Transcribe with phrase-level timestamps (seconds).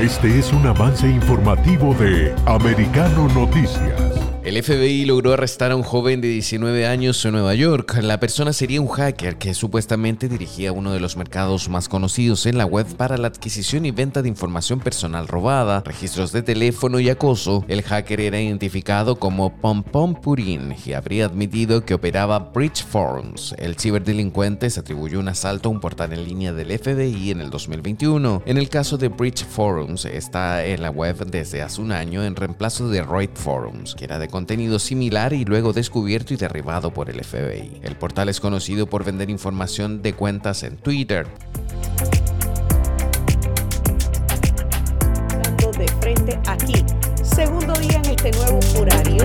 [0.00, 4.17] Este es un avance informativo de Americano Noticias.
[4.48, 7.98] El FBI logró arrestar a un joven de 19 años en Nueva York.
[8.00, 12.56] La persona sería un hacker que supuestamente dirigía uno de los mercados más conocidos en
[12.56, 17.10] la web para la adquisición y venta de información personal robada, registros de teléfono y
[17.10, 17.62] acoso.
[17.68, 23.54] El hacker era identificado como Pom Pom Purin y habría admitido que operaba Bridge Forums.
[23.58, 27.50] El ciberdelincuente se atribuyó un asalto a un portal en línea del FBI en el
[27.50, 28.44] 2021.
[28.46, 32.34] En el caso de Bridge Forums, está en la web desde hace un año en
[32.34, 37.10] reemplazo de Roid Forums, que era de contenido similar y luego descubierto y derribado por
[37.10, 37.80] el FBI.
[37.82, 41.26] El portal es conocido por vender información de cuentas en Twitter.
[45.76, 46.84] De frente aquí,
[47.24, 49.24] segundo día en este nuevo horario,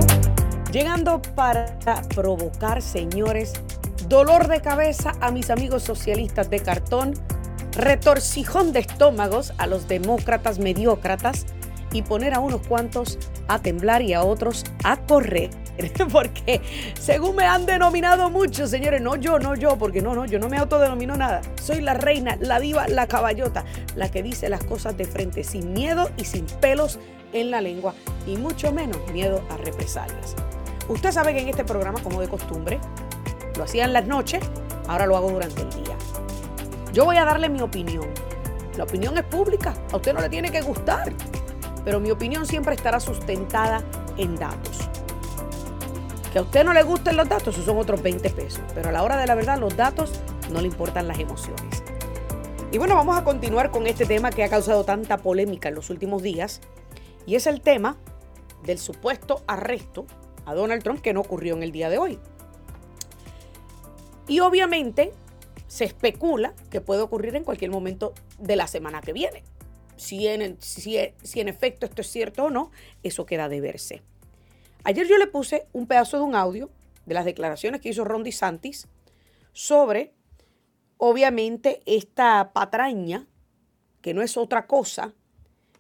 [0.72, 1.78] llegando para
[2.16, 3.54] provocar, señores,
[4.10, 7.14] dolor de cabeza a mis amigos socialistas de cartón,
[7.74, 11.46] retorcijón de estómagos a los demócratas mediócratas
[11.94, 15.52] y poner a unos cuantos a temblar y a otros a correr.
[16.12, 16.62] Porque
[17.00, 20.50] según me han denominado muchos, señores, no yo, no yo, porque no, no, yo no
[20.50, 21.42] me autodenomino nada.
[21.62, 25.74] Soy la reina, la diva, la caballota, la que dice las cosas de frente, sin
[25.74, 27.00] miedo y sin pelos
[27.32, 27.96] en la lengua,
[28.28, 30.36] y mucho menos miedo a represalias.
[30.88, 32.80] Usted sabe que en este programa, como de costumbre,
[33.58, 34.44] lo hacía en las noches,
[34.88, 35.98] ahora lo hago durante el día.
[36.92, 38.06] Yo voy a darle mi opinión.
[38.78, 41.12] La opinión es pública, a usted no le tiene que gustar
[41.86, 43.84] pero mi opinión siempre estará sustentada
[44.18, 44.90] en datos.
[46.32, 48.92] Que a usted no le gusten los datos, esos son otros 20 pesos, pero a
[48.92, 50.12] la hora de la verdad los datos
[50.52, 51.84] no le importan las emociones.
[52.72, 55.90] Y bueno, vamos a continuar con este tema que ha causado tanta polémica en los
[55.92, 56.62] últimos días,
[57.26, 57.98] y es el tema
[58.64, 60.06] del supuesto arresto
[60.46, 62.20] a Donald Trump que no ocurrió en el día de hoy.
[64.28, 65.14] Y obviamente
[65.68, 69.44] se especula que puede ocurrir en cualquier momento de la semana que viene
[70.04, 72.72] si en, si, si en efecto esto es cierto o no,
[73.02, 74.02] eso queda de verse.
[74.84, 76.70] Ayer yo le puse un pedazo de un audio
[77.06, 78.88] de las declaraciones que hizo Ron DeSantis
[79.54, 80.14] sobre,
[80.98, 83.28] obviamente, esta patraña,
[84.02, 85.14] que no es otra cosa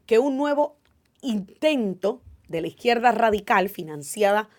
[0.05, 0.77] que un nuevo
[1.21, 4.49] intento de la izquierda radical financiada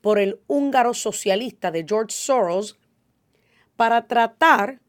[0.00, 2.78] por el húngaro socialista de George Soros
[3.76, 4.80] para tratar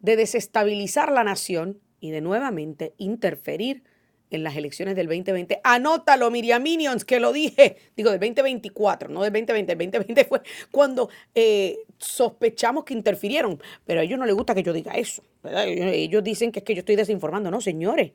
[0.00, 3.84] de desestabilizar la nación y de nuevamente interferir
[4.30, 5.60] en las elecciones del 2020.
[5.62, 7.76] Anótalo, Miriam Minions, que lo dije.
[7.96, 9.72] Digo, del 2024, no del 2020.
[9.72, 10.42] El 2020 fue
[10.72, 13.62] cuando eh, sospechamos que interfirieron.
[13.86, 15.22] Pero a ellos no les gusta que yo diga eso.
[15.44, 17.50] Ellos dicen que es que yo estoy desinformando.
[17.52, 18.12] No, señores.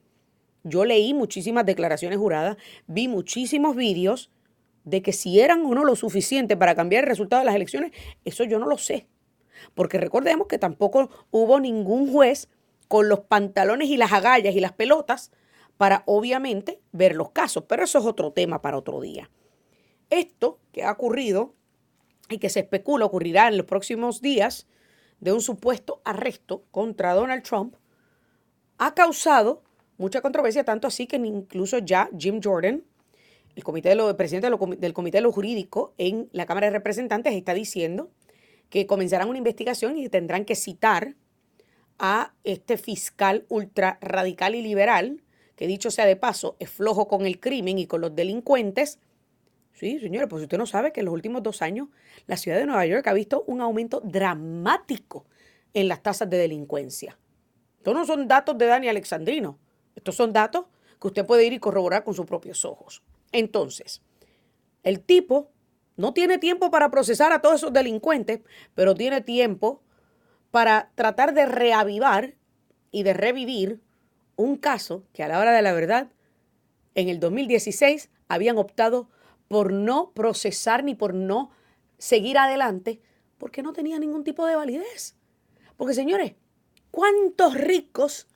[0.64, 4.31] Yo leí muchísimas declaraciones juradas, vi muchísimos vídeos
[4.84, 7.92] de que si eran o no lo suficiente para cambiar el resultado de las elecciones,
[8.25, 9.08] eso yo no lo sé.
[9.75, 12.50] Porque recordemos que tampoco hubo ningún juez
[12.88, 15.31] con los pantalones y las agallas y las pelotas
[15.78, 19.30] para obviamente ver los casos, pero eso es otro tema para otro día.
[20.09, 21.53] Esto que ha ocurrido
[22.30, 24.68] y que se especula ocurrirá en los próximos días
[25.20, 27.75] de un supuesto arresto contra Donald Trump
[28.78, 29.64] ha causado
[29.98, 32.84] mucha controversia, tanto así que incluso ya Jim Jordan,
[33.56, 37.34] el comité de lo, presidente del Comité de lo Jurídico en la Cámara de Representantes,
[37.34, 38.12] está diciendo
[38.69, 41.16] que comenzarán una investigación y tendrán que citar
[42.00, 45.24] a este fiscal ultra radical y liberal,
[45.56, 49.00] que dicho sea de paso, es flojo con el crimen y con los delincuentes.
[49.74, 51.90] Sí, señores, pues usted no sabe que en los últimos dos años
[52.25, 55.25] la ciudad de Nueva York ha visto un aumento dramático
[55.74, 57.18] en las tasas de delincuencia.
[57.78, 59.59] Estos no son datos de Dani Alexandrino,
[59.96, 60.66] estos son datos
[61.00, 63.03] que usted puede ir y corroborar con sus propios ojos.
[63.31, 64.02] Entonces,
[64.84, 65.52] el tipo
[65.96, 68.41] no tiene tiempo para procesar a todos esos delincuentes,
[68.74, 69.81] pero tiene tiempo
[70.52, 72.35] para tratar de reavivar
[72.91, 73.81] y de revivir
[74.35, 76.12] un caso que a la hora de la verdad,
[76.96, 79.09] en el 2016 habían optado
[79.47, 81.52] por no procesar ni por no
[81.97, 83.02] seguir adelante
[83.38, 85.16] porque no tenía ningún tipo de validez.
[85.75, 86.34] Porque señores,
[86.91, 88.28] ¿cuántos ricos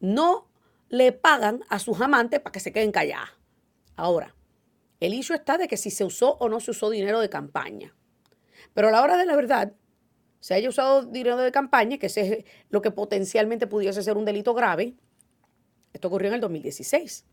[0.00, 0.48] no
[0.88, 3.30] le pagan a sus amantes para que se queden callados?
[3.96, 4.34] Ahora,
[5.00, 7.94] el issue está de que si se usó o no se usó dinero de campaña.
[8.74, 9.72] Pero a la hora de la verdad,
[10.44, 14.52] se haya usado dinero de campaña, que es lo que potencialmente pudiese ser un delito
[14.52, 14.92] grave.
[15.94, 17.24] Esto ocurrió en el 2016.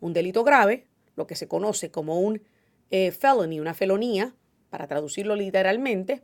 [0.00, 0.86] Un delito grave,
[1.16, 2.42] lo que se conoce como un
[2.90, 4.34] eh, felony, una felonía,
[4.68, 6.22] para traducirlo literalmente,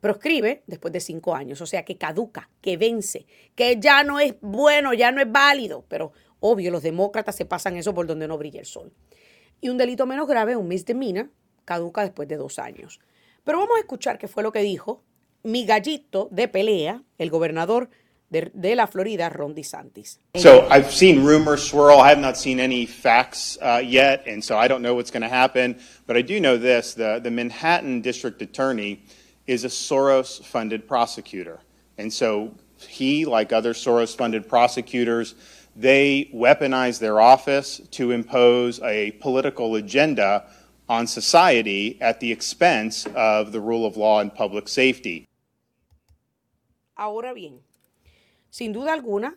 [0.00, 3.24] proscribe después de cinco años, o sea que caduca, que vence,
[3.54, 7.78] que ya no es bueno, ya no es válido, pero obvio, los demócratas se pasan
[7.78, 8.92] eso por donde no brilla el sol.
[9.62, 11.30] Y un delito menos grave, un misdemeanor,
[11.64, 13.00] caduca después de dos años.
[13.44, 15.02] Pero vamos a escuchar qué fue lo que dijo
[15.44, 17.88] mi gallito de pelea, el gobernador
[18.30, 20.18] de, de la Florida, Ron DeSantis.
[20.36, 22.00] So I've seen rumors swirl.
[22.00, 25.22] I have not seen any facts uh, yet, and so I don't know what's going
[25.22, 25.78] to happen.
[26.06, 29.04] But I do know this: the the Manhattan District Attorney
[29.46, 31.60] is a Soros-funded prosecutor,
[31.98, 35.34] and so he, like other Soros-funded prosecutors,
[35.76, 40.44] they weaponize their office to impose a political agenda
[40.88, 45.26] on society at the expense of the rule of law and public safety.
[46.96, 47.60] Ahora bien,
[48.50, 49.36] sin duda alguna,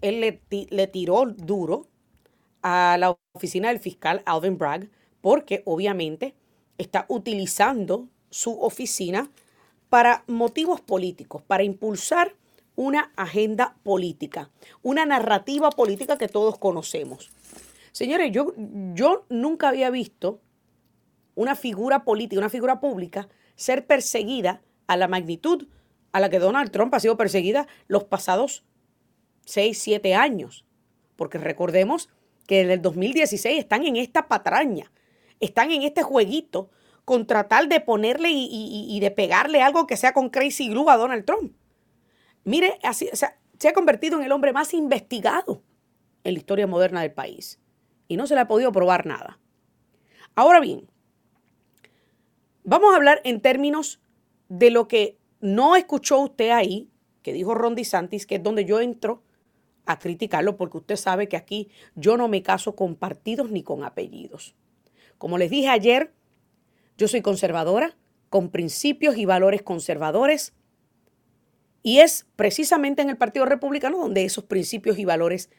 [0.00, 1.86] él le, tiró duro
[2.62, 4.88] a la oficina del fiscal Alvin Bragg
[5.20, 6.34] porque obviamente
[6.78, 9.30] está utilizando su oficina
[9.90, 12.34] para motivos políticos, para impulsar
[12.74, 14.50] una agenda política,
[14.82, 17.30] una narrativa política que todos conocemos.
[17.92, 18.54] Señores, yo,
[18.94, 20.40] yo nunca había visto
[21.34, 25.66] una figura política, una figura pública, ser perseguida a la magnitud
[26.14, 28.64] a la que Donald Trump ha sido perseguida los pasados
[29.46, 30.64] 6, 7 años.
[31.16, 32.08] Porque recordemos
[32.46, 34.92] que en el 2016 están en esta patraña,
[35.40, 36.70] están en este jueguito
[37.04, 41.24] con tratar de ponerle y, de pegarle algo que sea con Crazy Glue a Donald
[41.24, 41.52] Trump.
[42.44, 45.64] Mire, así, se ha convertido en el hombre más investigado
[46.22, 47.60] en la historia moderna del país.
[48.06, 49.40] Y no se le ha podido probar nada.
[50.36, 50.88] Ahora bien,
[52.62, 54.00] vamos a hablar en términos
[54.48, 56.88] de lo que no escuchó usted ahí,
[57.22, 59.22] que dijo Ron DeSantis, que es donde yo entro
[59.84, 63.84] a criticarlo, porque usted sabe que aquí yo no me caso con partidos ni con
[63.84, 64.54] apellidos.
[65.18, 66.14] Como les dije ayer,
[66.96, 67.94] yo soy conservadora,
[68.30, 70.54] con principios y valores conservadores,
[71.82, 75.50] y es precisamente en el Partido Republicano donde esos principios y valores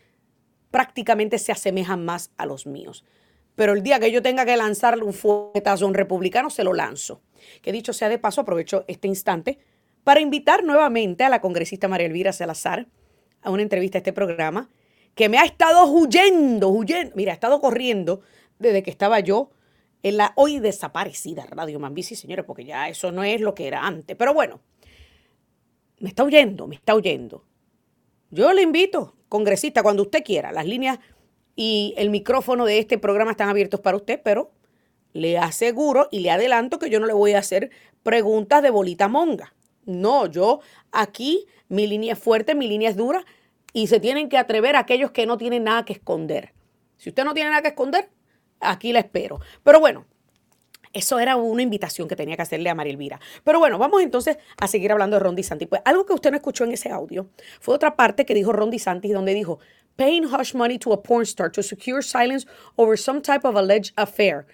[0.71, 3.05] prácticamente se asemejan más a los míos.
[3.53, 6.73] Pero el día que yo tenga que lanzarle un fuetazo a un republicano, se lo
[6.73, 7.21] lanzo.
[7.61, 9.59] Que dicho sea de paso, aprovecho este instante
[10.05, 12.87] para invitar nuevamente a la congresista María Elvira Salazar
[13.41, 14.69] a una entrevista a este programa,
[15.15, 18.21] que me ha estado huyendo, huyendo, mira, ha estado corriendo
[18.59, 19.49] desde que estaba yo
[20.03, 23.87] en la hoy desaparecida Radio Mambisi, señores, porque ya eso no es lo que era
[23.87, 24.15] antes.
[24.15, 24.61] Pero bueno,
[25.99, 27.43] me está huyendo, me está huyendo.
[28.29, 30.99] Yo le invito, congresista, cuando usted quiera, las líneas
[31.55, 34.51] y el micrófono de este programa están abiertos para usted, pero
[35.13, 37.71] le aseguro y le adelanto que yo no le voy a hacer
[38.03, 39.54] preguntas de bolita monga.
[39.85, 40.61] No, yo
[40.91, 43.25] aquí mi línea es fuerte, mi línea es dura
[43.73, 46.53] y se tienen que atrever aquellos que no tienen nada que esconder.
[46.97, 48.09] Si usted no tiene nada que esconder,
[48.59, 49.39] aquí la espero.
[49.63, 50.05] Pero bueno,
[50.93, 53.19] eso era una invitación que tenía que hacerle a María Elvira.
[53.43, 55.67] Pero bueno, vamos entonces a seguir hablando de Ron DeSantis.
[55.67, 57.27] Pues algo que usted no escuchó en ese audio
[57.59, 59.59] fue otra parte que dijo Ron DeSantis, donde dijo,
[59.97, 62.47] paying hush money to a porn star to secure silence
[62.77, 64.45] over some type of alleged affair.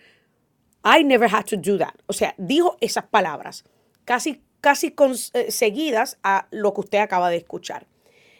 [0.83, 1.93] I never had to do that.
[2.07, 3.63] O sea, dijo esas palabras,
[4.03, 4.95] casi, casi
[5.33, 7.87] eh, seguidas a lo que usted acaba de escuchar.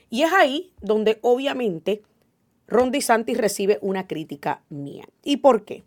[0.09, 2.01] Y es ahí donde obviamente
[2.67, 5.05] Ron DeSantis recibe una crítica mía.
[5.23, 5.83] ¿Y por qué?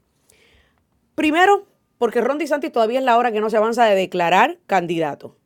[1.15, 1.67] Primero,
[1.99, 5.37] porque Ron DeSantis todavía es la hora que no se avanza de declarar candidato.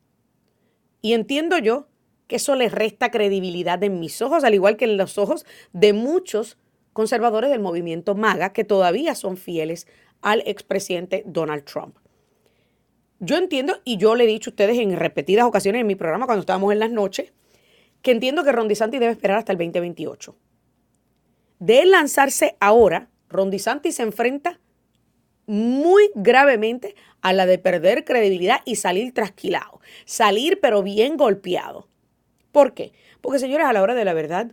[1.03, 1.87] Y entiendo yo
[2.27, 5.93] que eso le resta credibilidad en mis ojos, al igual que en los ojos de
[5.93, 6.59] muchos
[6.93, 9.87] conservadores del movimiento MAGA que todavía son fieles
[10.21, 11.97] al expresidente Donald Trump.
[13.21, 16.27] Yo entiendo, y yo le he dicho a ustedes en repetidas ocasiones en mi programa
[16.27, 17.33] cuando estábamos en las noches,
[18.03, 20.37] que entiendo que Ron DeSantis debe esperar hasta el 2028.
[21.59, 24.61] De lanzarse ahora, Ron DeSantis se enfrenta
[25.47, 29.81] muy gravemente a la de perder credibilidad y salir trasquilado.
[30.05, 31.89] Salir pero bien golpeado.
[32.53, 32.93] ¿Por qué?
[33.21, 34.53] Porque señores, a la hora de la verdad,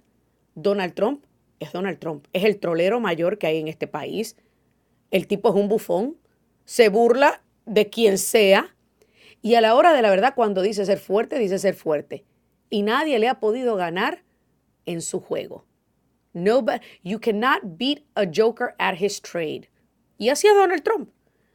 [0.56, 1.26] Donald Trump
[1.60, 2.28] es Donald Trump.
[2.34, 4.38] Es el trolero mayor que hay en este país.
[5.12, 6.18] El tipo es un bufón.
[6.66, 8.76] Se burla de quien sea.
[9.42, 12.26] Y a la hora de la verdad, cuando dice ser fuerte, dice ser fuerte.
[12.70, 14.24] Y nadie le ha podido ganar
[14.86, 15.66] en su juego.
[16.34, 19.70] Nobody, you cannot beat a joker at his trade.
[20.18, 21.10] Y así es Donald Trump.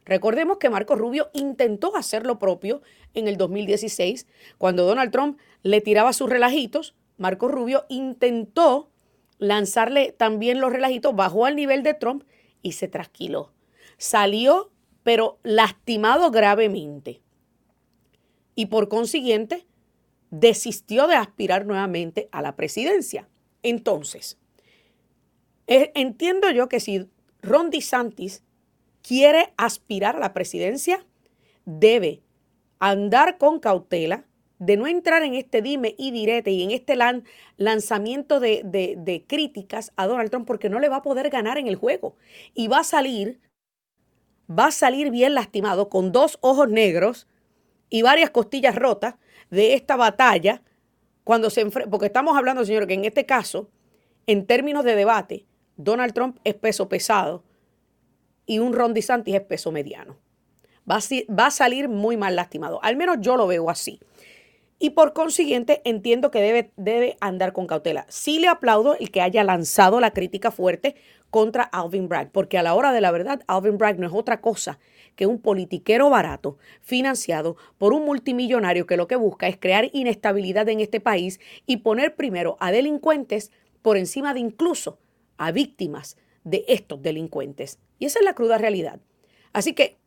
[0.05, 2.81] Recordemos que Marco Rubio intentó hacer lo propio
[3.13, 4.27] en el 2016,
[4.57, 6.95] cuando Donald Trump le tiraba sus relajitos.
[7.17, 8.89] Marco Rubio intentó
[9.37, 12.23] lanzarle también los relajitos, bajó al nivel de Trump
[12.61, 13.53] y se trasquiló.
[13.97, 14.71] Salió,
[15.03, 17.21] pero lastimado gravemente.
[18.55, 19.65] Y por consiguiente,
[20.29, 23.27] desistió de aspirar nuevamente a la presidencia.
[23.63, 24.37] Entonces,
[25.67, 27.07] eh, entiendo yo que si
[27.41, 28.43] Ron DeSantis
[29.01, 31.05] quiere aspirar a la presidencia,
[31.65, 32.21] debe
[32.79, 34.25] andar con cautela,
[34.59, 36.95] de no entrar en este dime y direte y en este
[37.57, 41.75] lanzamiento de críticas a Donald Trump porque no le va a poder ganar en el
[41.75, 42.15] juego.
[42.53, 43.39] Y va a salir,
[44.57, 47.27] va a salir bien lastimado con dos ojos negros
[47.89, 49.15] y varias costillas rotas
[49.49, 50.61] de esta batalla
[51.23, 53.69] cuando se porque estamos hablando, señor, que en este caso,
[54.27, 55.45] en términos de debate,
[55.77, 57.43] Donald Trump es peso pesado
[58.45, 60.17] y un Ron DeSantis es peso mediano.
[60.89, 62.83] Va a, va a salir muy mal lastimado.
[62.83, 63.99] Al menos yo lo veo así.
[64.83, 68.07] Y por consiguiente entiendo que debe, debe andar con cautela.
[68.09, 70.95] Sí le aplaudo el que haya lanzado la crítica fuerte
[71.29, 74.41] contra Alvin Bragg, porque a la hora de la verdad, Alvin Bragg no es otra
[74.41, 74.79] cosa
[75.15, 80.67] que un politiquero barato financiado por un multimillonario que lo que busca es crear inestabilidad
[80.67, 83.51] en este país y poner primero a delincuentes
[83.83, 84.97] por encima de incluso
[85.37, 87.77] a víctimas de estos delincuentes.
[87.99, 88.99] Y esa es la cruda realidad.
[89.53, 90.00] Así que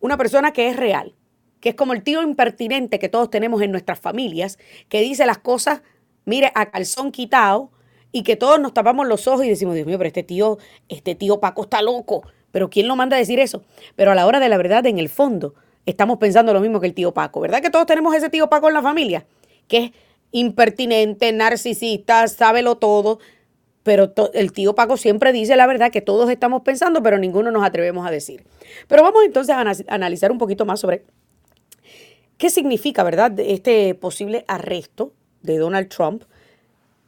[0.00, 1.14] Una persona que es real,
[1.60, 4.58] que es como el tío impertinente que todos tenemos en nuestras familias,
[4.88, 5.82] que dice las cosas,
[6.24, 7.72] mire, a calzón quitado
[8.12, 10.58] y que todos nos tapamos los ojos y decimos, Dios mío, pero este tío,
[10.88, 12.22] este tío Paco está loco.
[12.50, 13.62] Pero ¿quién lo manda a decir eso?
[13.94, 16.86] Pero a la hora de la verdad, en el fondo, estamos pensando lo mismo que
[16.86, 17.40] el tío Paco.
[17.40, 19.26] ¿Verdad que todos tenemos ese tío Paco en la familia?
[19.66, 19.92] Que
[20.32, 23.18] impertinente, narcisista, sábelo todo.
[23.82, 27.64] Pero el tío Paco siempre dice la verdad que todos estamos pensando, pero ninguno nos
[27.64, 28.44] atrevemos a decir.
[28.86, 31.04] Pero vamos entonces a analizar un poquito más sobre
[32.36, 36.24] qué significa, ¿verdad?, este posible arresto de Donald Trump.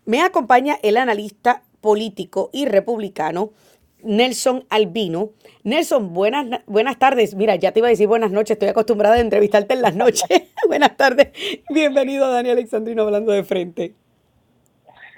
[0.07, 3.53] Me acompaña el analista político y republicano
[4.03, 5.31] Nelson Albino.
[5.63, 7.35] Nelson, buenas, buenas tardes.
[7.35, 10.29] Mira, ya te iba a decir buenas noches, estoy acostumbrada a entrevistarte en las noches.
[10.69, 11.29] buenas tardes.
[11.69, 13.95] Bienvenido a Dani Alexandrino hablando de frente.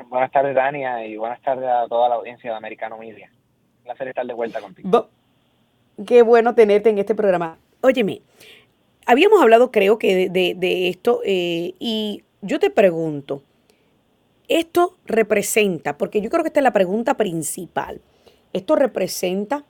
[0.09, 3.31] Buenas tardes, Dania, y buenas tardes a toda la audiencia de Americano Media.
[3.79, 5.09] Un placer estar de vuelta contigo.
[6.07, 7.59] Qué bueno tenerte en este programa.
[7.81, 8.23] Óyeme,
[9.07, 13.43] habíamos hablado, creo que, de, esto, eh, y yo te pregunto,
[14.49, 18.01] ¿esto representa, porque yo creo que esta es la pregunta principal,
[18.53, 19.65] esto representa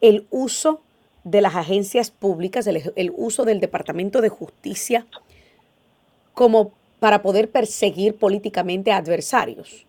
[0.00, 0.82] el uso
[1.24, 5.06] de las agencias públicas, el, uso del Departamento de Justicia
[6.32, 9.86] como para poder perseguir políticamente adversarios.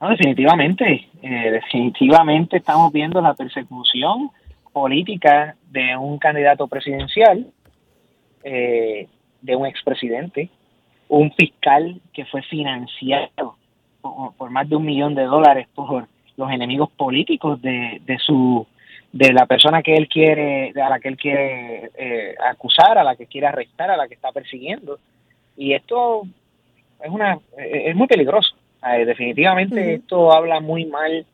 [0.00, 4.30] No, definitivamente, eh, definitivamente estamos viendo la persecución
[4.72, 7.46] política de un candidato presidencial,
[8.42, 9.06] eh,
[9.40, 10.50] de un expresidente,
[11.08, 13.56] un fiscal que fue financiado
[14.00, 16.08] por, más de un millón de dólares por
[16.42, 18.66] los enemigos políticos de, de su
[19.12, 23.14] de la persona que él quiere a la que él quiere eh, acusar a la
[23.14, 24.98] que quiere arrestar a la que está persiguiendo.
[25.56, 26.22] Y esto
[27.02, 28.54] es una es muy peligroso.
[29.06, 31.26] Definitivamente esto habla muy mal.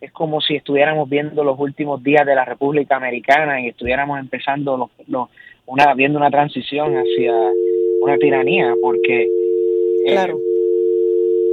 [0.00, 4.90] Es como si estuviéramos viendo los últimos días de la República Americana y estuviéramos empezando
[5.06, 5.28] los,
[5.66, 7.34] una viendo una transición hacia
[8.00, 10.38] una tiranía porque eh, claro.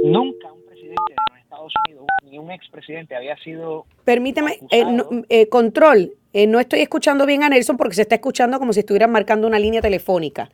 [0.04, 3.86] nunca un presidente de los Estados Unidos ni un expresidente había sido.
[4.04, 4.84] Permíteme, eh,
[5.28, 6.12] eh, control.
[6.32, 9.46] Eh, no estoy escuchando bien a Nelson porque se está escuchando como si estuvieran marcando
[9.46, 10.50] una línea telefónica.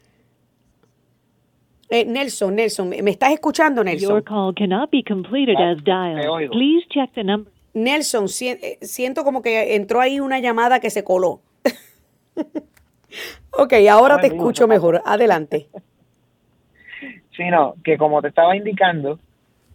[1.89, 4.23] Eh, Nelson, Nelson, ¿me estás escuchando, Your Nelson?
[4.23, 6.51] call cannot be completed as Te dialed.
[6.51, 7.51] Please check the number.
[7.73, 11.41] Nelson, si- eh, siento como que entró ahí una llamada que se coló.
[13.53, 15.01] ok, ahora No, te escucho mejor.
[15.05, 15.69] Adelante.
[17.37, 19.19] sino que como te estaba indicando,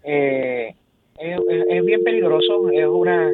[0.03, 0.75] eh,
[1.19, 3.33] es, es- es bien peligroso, es una,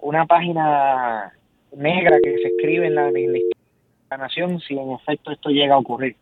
[0.00, 1.32] una página
[1.76, 3.56] negra que se escribe en la, en la historia
[4.10, 6.16] de la nación si en efecto esto llega a ocurrir.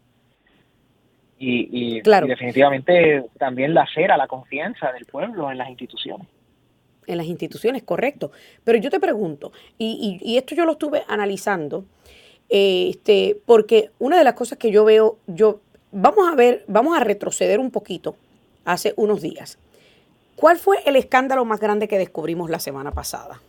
[1.38, 2.26] Y, y- Claro.
[2.26, 6.26] y definitivamente también lacera la confianza del pueblo en las instituciones.
[7.06, 8.32] En las instituciones, correcto.
[8.64, 11.84] Pero yo te pregunto, y, y- y esto yo lo estuve analizando,
[12.48, 15.60] eh, este, porque una de las cosas que yo veo, yo,
[15.92, 18.16] vamos a ver, vamos a retroceder un poquito
[18.64, 19.58] hace unos días.
[20.36, 23.40] ¿Cuál fue el escándalo más grande que descubrimos la semana pasada?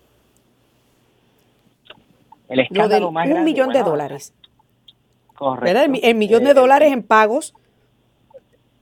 [2.49, 4.33] El Lo escándalo más un grande, millón de dólares.
[5.35, 5.65] Correcto.
[5.65, 5.83] ¿verdad?
[5.83, 7.53] El, mi- el millón Eh, de dólares en pagos.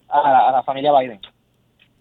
[0.07, 1.19] a, la- a la familia Biden.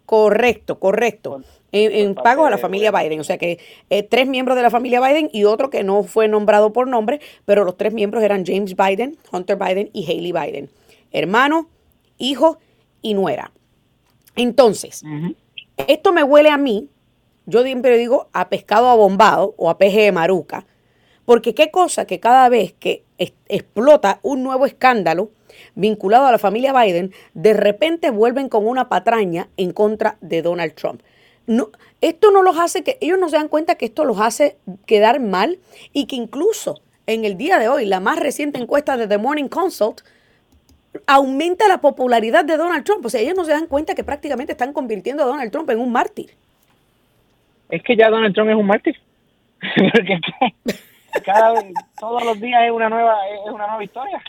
[0.06, 1.30] Correcto, correcto.
[1.30, 2.92] Por- En, en por pagos a la familia.
[2.92, 3.18] Biden.
[3.18, 3.58] O sea que
[3.90, 7.20] eh, tres miembros de la familia Biden y otro que no fue nombrado por nombre,
[7.46, 10.70] pero los tres miembros eran James Biden, Hunter Biden y Haley Biden.
[11.11, 11.68] Hermano,
[12.18, 12.58] hijo
[13.02, 13.50] y nuera.
[14.37, 15.02] Entonces,
[15.76, 16.88] esto me huele a mí,
[17.46, 20.66] yo siempre digo a pescado abombado o a peje de maruca,
[21.24, 23.04] porque qué cosa que cada vez que
[23.48, 25.30] explota un nuevo escándalo
[25.74, 30.74] vinculado a la familia Biden, de repente vuelven con una patraña en contra de Donald
[30.74, 31.02] Trump.
[32.00, 35.20] Esto no los hace que ellos no se dan cuenta que esto los hace quedar
[35.20, 35.58] mal
[35.92, 39.48] y que incluso en el día de hoy, la más reciente encuesta de The Morning
[39.48, 40.00] Consult
[41.06, 43.04] aumenta la popularidad de Donald Trump.
[43.04, 45.80] O sea, ellos no se dan cuenta que prácticamente están convirtiendo a Donald Trump en
[45.80, 46.30] un mártir.
[47.68, 48.96] Es que ya Donald Trump es un mártir.
[49.92, 50.20] Porque
[51.24, 51.54] cada
[51.98, 54.22] todos los días es una nueva, es una nueva historia.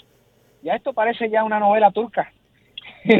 [0.61, 2.31] Ya esto parece ya una novela turca.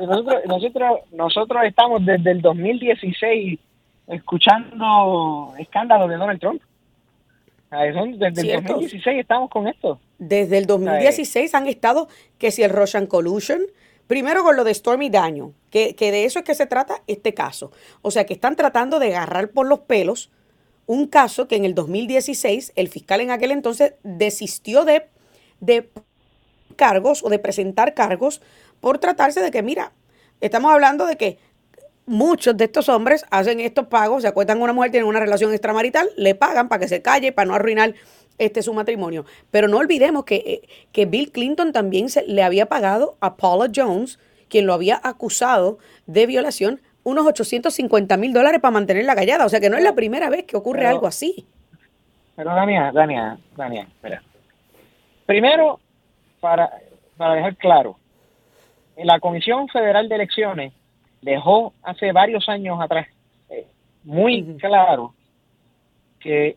[0.00, 3.58] Nosotros, nosotros, nosotros estamos desde el 2016
[4.06, 6.62] escuchando escándalos de Donald Trump.
[7.70, 8.72] Ah, Desde el Cierto.
[8.74, 10.00] 2016 estamos con esto.
[10.18, 13.60] Desde el 2016 han estado que si el Russian Collusion,
[14.06, 17.34] primero con lo de Stormy Daniel, que, que de eso es que se trata este
[17.34, 17.70] caso.
[18.00, 20.30] O sea que están tratando de agarrar por los pelos
[20.86, 25.06] un caso que en el 2016 el fiscal en aquel entonces desistió de,
[25.60, 25.90] de
[26.76, 28.40] cargos o de presentar cargos
[28.80, 29.92] por tratarse de que, mira,
[30.40, 31.38] estamos hablando de que
[32.08, 35.52] muchos de estos hombres hacen estos pagos, se acuestan con una mujer, tienen una relación
[35.52, 37.94] extramarital, le pagan para que se calle, para no arruinar
[38.38, 39.24] este su matrimonio.
[39.50, 43.70] Pero no olvidemos que, eh, que Bill Clinton también se, le había pagado a Paula
[43.74, 44.18] Jones,
[44.48, 49.46] quien lo había acusado de violación, unos 850 mil dólares para mantenerla callada.
[49.46, 51.46] O sea que no es la primera vez que ocurre Pero- algo así.
[52.36, 54.22] Pero Dania, Dania, Dania, espera.
[55.26, 55.80] Primero,
[56.40, 56.70] para,
[57.16, 57.98] para dejar claro,
[58.96, 60.72] la Comisión Federal de Elecciones
[61.22, 63.06] dejó hace varios años atrás
[63.50, 63.66] eh,
[64.04, 65.14] muy claro
[66.20, 66.56] que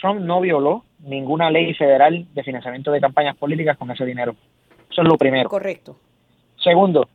[0.00, 4.34] Trump no violó ninguna ley federal de financiamiento de campañas políticas con ese dinero.
[4.90, 5.48] Eso es lo primero.
[5.48, 5.96] Correcto.
[6.62, 7.08] Segundo,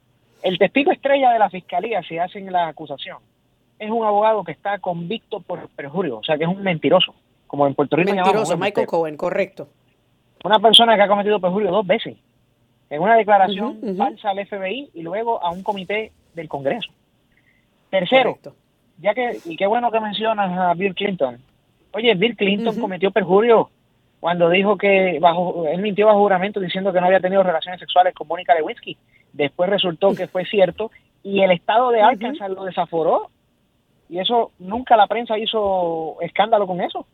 [0.43, 3.17] el testigo estrella de la fiscalía, si hacen la acusación,
[3.79, 7.15] es un abogado que está convicto por perjurio, o sea que es un mentiroso,
[7.47, 8.87] como en Puerto Rico llamamos Mentiroso, Michael.
[8.87, 9.67] Cohen, correcto.
[10.43, 12.17] Una persona que ha cometido perjurio dos veces,
[12.89, 16.89] en una declaración falsa al FBI y luego a un comité del Congreso.
[17.89, 18.55] Tercero, Correcto.
[18.99, 21.39] ya que, y qué bueno que mencionas a Bill Clinton.
[21.93, 23.69] Oye, Bill Clinton cometió perjurio
[24.21, 28.13] cuando dijo que bajo, él mintió bajo juramento diciendo que no había tenido relaciones sexuales
[28.13, 28.95] con Mónica Lewinsky.
[29.33, 30.91] Después resultó que fue cierto
[31.23, 32.01] y el estado de.
[32.01, 33.29] Arkansas lo desaforó.
[34.09, 37.07] Y eso, nunca la prensa hizo escándalo con eso.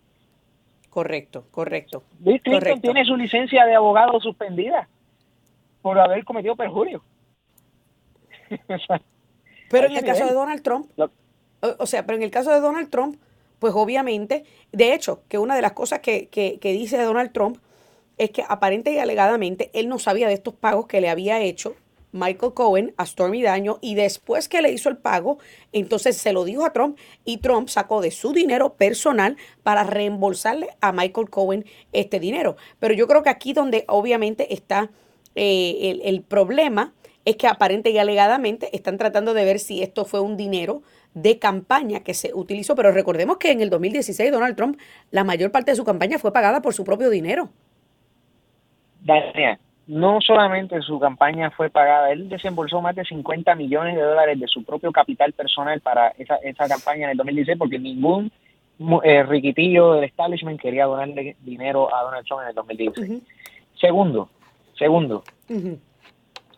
[0.90, 2.04] Correcto, correcto.
[2.20, 2.82] Bill Clinton Correcto.
[2.82, 4.90] tiene su licencia de abogado suspendida
[5.82, 7.04] por haber cometido perjurio.
[9.70, 10.34] Pero en el caso de.
[10.34, 11.10] Donald Trump, o,
[11.80, 13.20] o sea, pero en el caso de Donald Trump,
[13.60, 17.58] pues obviamente, de hecho, que una de las cosas que, que, que dice Donald Trump
[18.18, 21.76] es que aparente y alegadamente él no sabía de estos pagos que le había hecho
[22.12, 25.38] Michael Cohen a Stormy Daniel y después que le hizo el pago,
[25.72, 30.70] entonces se lo dijo a Trump y Trump sacó de su dinero personal para reembolsarle
[30.82, 32.56] a Michael Cohen este dinero.
[32.80, 34.90] Pero yo creo que aquí donde obviamente está
[35.36, 36.94] eh, el, el problema
[37.28, 40.82] es que aparente y alegadamente están tratando de ver si esto fue un dinero
[41.14, 44.80] de campaña que se utilizó, pero recordemos que en el 2016 Donald Trump,
[45.12, 47.50] la mayor parte de su campaña fue pagada por su propio dinero.
[49.02, 54.40] Daniel, no solamente su campaña fue pagada, él desembolsó más de 50 millones de dólares
[54.40, 58.32] de su propio capital personal para esa, esa campaña en el 2016 porque ningún
[59.04, 63.10] eh, riquitillo del establishment quería donarle dinero a Donald Trump en el 2016.
[63.10, 63.22] Ujú,
[63.76, 64.30] Segundo,
[64.78, 65.24] segundo.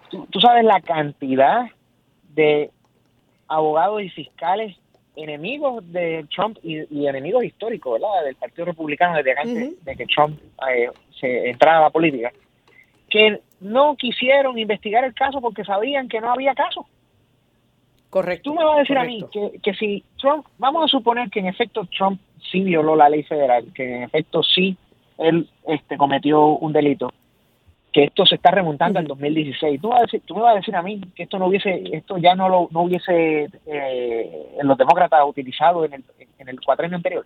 [0.09, 1.65] Tú, tú sabes la cantidad
[2.33, 2.71] de
[3.47, 4.75] abogados y fiscales
[5.15, 8.25] enemigos de Trump y, y enemigos históricos, ¿verdad?
[8.25, 12.31] Del Partido Republicano desde antes de que Trump eh, se entrara a la política,
[13.09, 16.85] que no quisieron investigar el caso porque sabían que no había caso.
[18.09, 18.49] Correcto.
[18.49, 21.39] Tú me vas a decir a mí que, que si Trump, vamos a suponer que
[21.39, 22.19] en efecto Trump
[22.51, 24.77] sí violó la ley federal, que en efecto sí
[25.17, 27.11] él este, cometió un delito,
[27.91, 29.81] que esto se está remontando al 2016.
[29.81, 31.83] Tú, vas a decir, tú me vas a decir a mí que esto no hubiese,
[31.91, 36.03] esto ya no lo no hubiese eh, los demócratas utilizado en el,
[36.37, 37.25] en el cuatrenio anterior.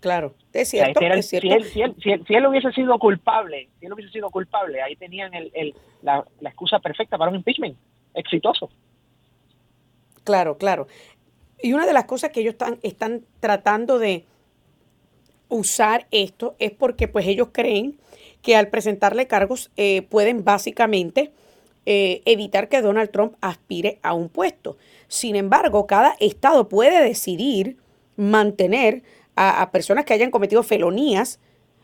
[0.00, 1.48] Claro, es O sea, cierto, este es cierto.
[1.48, 4.96] Si, él, si, él, si él hubiese sido culpable, si él hubiese sido culpable, ahí
[4.96, 7.76] tenían el, el, la, la excusa perfecta para un impeachment
[8.14, 8.70] exitoso.
[10.24, 10.86] Claro, claro.
[11.62, 14.24] Y una de las cosas que ellos están, están tratando de
[15.48, 17.98] usar esto es porque pues ellos creen
[18.42, 21.32] que al presentarle cargos eh, pueden básicamente
[21.86, 24.76] eh, evitar que Donald Trump aspire a un puesto.
[25.08, 27.76] Sin embargo, cada estado puede decidir
[28.16, 29.02] mantener
[29.36, 31.40] a, personas que hayan cometido felonías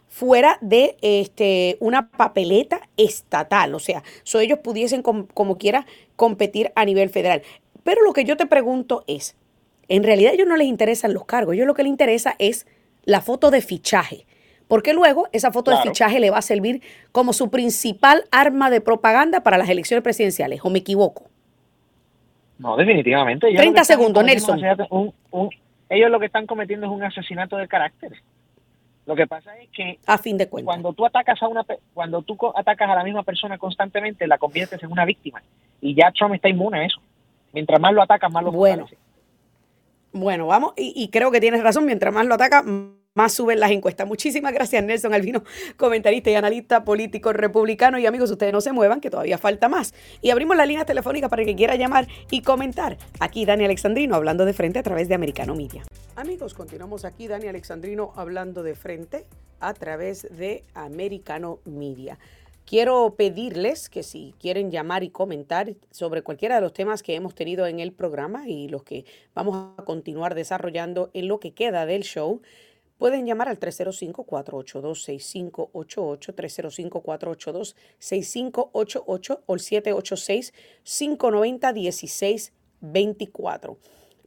[0.08, 3.74] fuera de este, una papeleta estatal.
[3.74, 7.42] O sea, so ellos pudiesen com- como quiera competir a nivel federal.
[7.82, 9.36] Pero lo que yo te pregunto es,
[9.88, 12.36] en realidad a ellos no les interesan los cargos, a ellos lo que les interesa
[12.38, 12.66] es
[13.04, 14.26] la foto de fichaje.
[14.68, 18.80] Porque luego esa foto de fichaje le va a servir como su principal arma de
[18.80, 21.24] propaganda para las elecciones presidenciales, ¿o me equivoco?
[22.58, 23.46] No, definitivamente.
[23.48, 24.58] Ellos 30 lo que están segundos, cometiendo Nelson.
[24.58, 25.50] es un asesinato- un- un-
[25.88, 28.12] ellos lo que están cometiendo es un asesinato de carácter.
[29.04, 30.66] Lo que pasa es que A fin de cuentas.
[30.66, 34.82] cuando tú atacas a una cuando tú atacas a la misma persona constantemente, la conviertes
[34.82, 35.40] en una víctima.
[35.80, 37.00] Y ya Trump está inmune a eso.
[37.52, 38.82] Mientras más lo atacas, más lo Bueno.
[38.88, 39.02] fortalece.
[40.12, 43.58] Bueno, vamos, y, y creo que tienes razón, mientras más lo ataca, m- más suben
[43.58, 44.06] las encuestas.
[44.06, 45.42] Muchísimas gracias, Nelson Albino,
[45.76, 47.98] comentarista y analista político republicano.
[47.98, 49.94] Y amigos, ustedes no se muevan, que todavía falta más.
[50.22, 52.98] Y abrimos la línea telefónica para el que quiera llamar y comentar.
[53.18, 55.82] Aquí Dani Alexandrino hablando de frente a través de Americano Media.
[56.14, 59.26] Amigos, continuamos aquí, Dani Alexandrino hablando de frente
[59.60, 62.18] a través de Americano Media.
[62.66, 67.32] Quiero pedirles que si quieren llamar y comentar sobre cualquiera de los temas que hemos
[67.34, 69.04] tenido en el programa y los que
[69.36, 72.42] vamos a continuar desarrollando en lo que queda del show,
[72.98, 76.34] pueden llamar al 305-482-6588,
[78.00, 79.60] 305-482-6588 o el
[80.84, 83.76] 786-590-1624.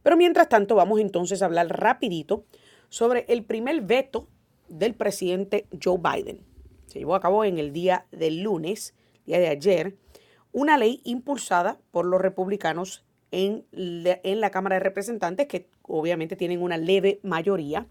[0.01, 2.45] Pero mientras tanto, vamos entonces a hablar rapidito
[2.89, 4.27] sobre el primer veto
[4.67, 6.45] del presidente Joe Biden.
[6.87, 8.93] Se llevó a cabo en el día del lunes,
[9.25, 9.97] día de ayer,
[10.51, 16.61] una ley impulsada por los republicanos en en la Cámara de Representantes, que obviamente tienen
[16.61, 17.87] una leve mayoría.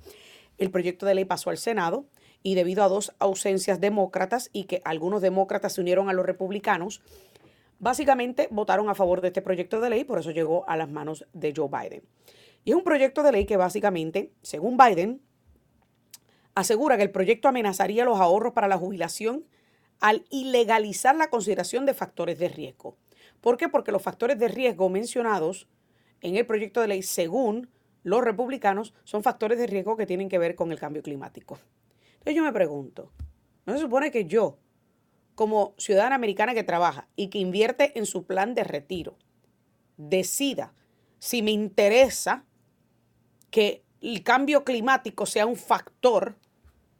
[0.58, 2.06] El proyecto de ley pasó al Senado
[2.42, 7.00] y debido a dos ausencias demócratas y que algunos demócratas se unieron a los republicanos,
[7.78, 11.26] básicamente votaron a favor de este proyecto de ley, por eso llegó a las manos
[11.32, 12.02] de Joe Biden.
[12.64, 15.22] Y es un proyecto de ley que básicamente, según Biden,
[16.54, 19.46] asegura que el proyecto amenazaría los ahorros para la jubilación
[20.00, 22.96] al ilegalizar la consideración de factores de riesgo.
[23.40, 23.68] ¿Por qué?
[23.68, 25.68] Porque los factores de riesgo mencionados
[26.20, 27.70] en el proyecto de ley, según
[28.02, 31.58] los republicanos, son factores de riesgo que tienen que ver con el cambio climático.
[32.14, 33.12] Entonces yo me pregunto,
[33.66, 34.58] ¿no se supone que yo,
[35.34, 39.16] como ciudadana americana que trabaja y que invierte en su plan de retiro,
[39.96, 40.74] decida
[41.18, 42.44] si me interesa
[43.50, 46.36] que el cambio climático sea un factor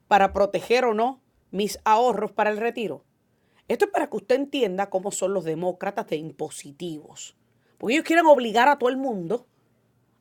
[0.09, 3.05] para proteger o no mis ahorros para el retiro.
[3.69, 7.37] Esto es para que usted entienda cómo son los demócratas de impositivos.
[7.77, 9.47] Porque ellos quieren obligar a todo el mundo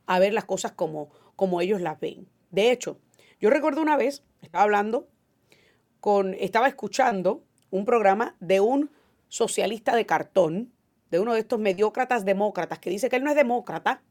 [0.07, 2.27] a ver las cosas como, como ellos las ven.
[2.49, 2.99] De hecho,
[3.39, 5.07] yo recuerdo una vez, estaba hablando
[5.99, 8.89] con, estaba escuchando un programa de un
[9.27, 10.73] socialista de cartón,
[11.11, 14.01] de uno de estos mediócratas demócratas, que dice que él no es demócrata,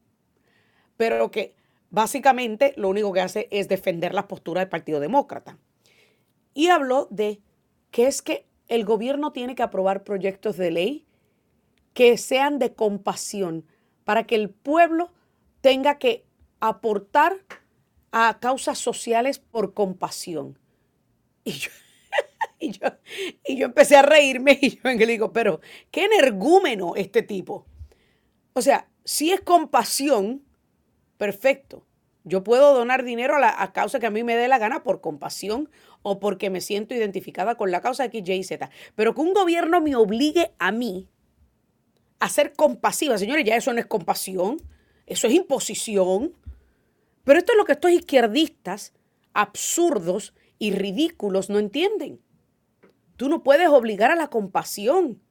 [0.95, 1.55] pero que
[1.89, 5.57] básicamente lo único que hace es defender las posturas del Partido Demócrata.
[6.53, 7.41] Y habló de
[7.91, 11.07] que es que el gobierno tiene que aprobar proyectos de ley
[11.93, 13.65] que sean de compasión
[14.03, 15.11] para que el pueblo
[15.61, 16.25] tenga que
[16.59, 17.37] aportar
[18.11, 20.57] a causas sociales por compasión.
[21.43, 21.69] Y yo,
[22.59, 22.87] y yo,
[23.45, 27.65] y yo empecé a reírme y yo le digo, pero qué energúmeno este tipo.
[28.53, 30.43] O sea, si es compasión,
[31.17, 31.85] perfecto.
[32.23, 34.99] Yo puedo donar dinero a la causa que a mí me dé la gana por
[34.99, 35.69] compasión
[36.01, 38.69] o porque me siento identificada con la causa X, Y, Z.
[38.95, 41.07] Pero que un gobierno me obligue a mí
[42.19, 44.57] a ser compasiva, señores, ya eso no es compasión,
[45.07, 46.33] eso es imposición.
[47.23, 48.93] Pero esto es lo que estos izquierdistas
[49.33, 52.19] absurdos y ridículos no entienden.
[53.15, 55.21] Tú no puedes obligar a la compasión.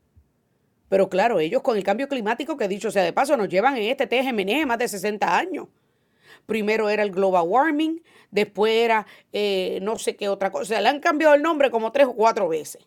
[0.89, 3.85] Pero claro, ellos con el cambio climático, que dicho sea de paso, nos llevan en
[3.85, 5.69] este TGMN más de 60 años.
[6.47, 10.63] Primero era el global warming, después era eh, no sé qué otra cosa.
[10.63, 12.87] O sea, le han cambiado el nombre como tres o cuatro veces.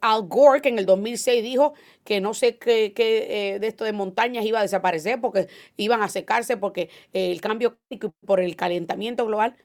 [0.00, 3.84] Al Gore, que en el 2006 dijo que no sé qué, qué, eh, de esto
[3.84, 7.78] de montañas iba a desaparecer porque iban a secarse porque eh, el cambio
[8.24, 9.56] por el calentamiento global.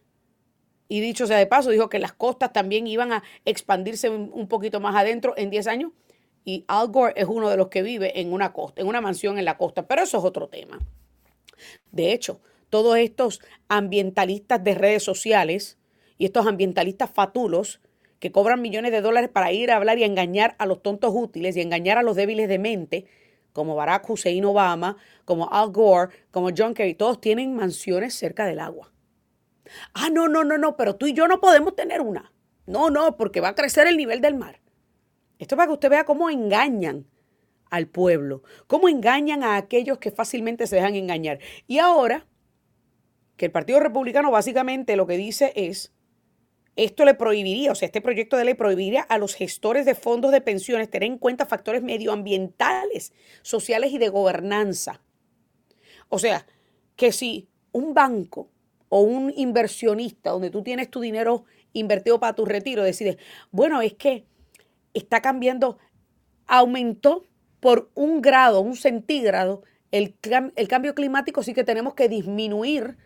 [0.89, 4.47] Y dicho sea de paso, dijo que las costas también iban a expandirse un, un
[4.49, 5.91] poquito más adentro en 10 años.
[6.43, 9.37] Y Al Gore es uno de los que vive en una costa, en una mansión
[9.37, 9.87] en la costa.
[9.87, 10.79] Pero eso es otro tema.
[11.91, 15.77] De hecho, todos estos ambientalistas de redes sociales
[16.17, 17.79] y estos ambientalistas fatulos
[18.21, 21.57] que cobran millones de dólares para ir a hablar y engañar a los tontos útiles
[21.57, 23.05] y engañar a los débiles de mente,
[23.51, 28.59] como Barack Hussein Obama, como Al Gore, como John Kerry, todos tienen mansiones cerca del
[28.59, 28.93] agua.
[29.95, 32.31] Ah, no, no, no, no, pero tú y yo no podemos tener una.
[32.67, 34.61] No, no, porque va a crecer el nivel del mar.
[35.39, 37.07] Esto para que usted vea cómo engañan
[37.71, 41.39] al pueblo, cómo engañan a aquellos que fácilmente se dejan engañar.
[41.65, 42.27] Y ahora
[43.35, 45.91] que el Partido Republicano básicamente lo que dice es
[46.75, 50.31] esto le prohibiría, o sea, este proyecto de ley prohibiría a los gestores de fondos
[50.31, 55.01] de pensiones tener en cuenta factores medioambientales, sociales y de gobernanza.
[56.09, 56.45] O sea,
[56.95, 58.49] que si un banco
[58.89, 63.17] o un inversionista donde tú tienes tu dinero invertido para tu retiro decide,
[63.51, 64.25] bueno, es que
[64.93, 65.77] está cambiando,
[66.47, 67.25] aumentó
[67.59, 70.15] por un grado, un centígrado, el,
[70.55, 72.97] el cambio climático, sí que tenemos que disminuir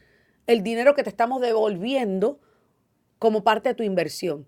[0.47, 2.39] el dinero que te estamos devolviendo
[3.19, 4.47] como parte de tu inversión.